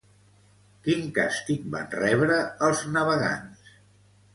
Quin 0.87 1.05
càstig 1.19 1.69
van 1.77 1.95
rebre 2.01 2.41
els 2.71 2.87
navegants? 2.99 3.75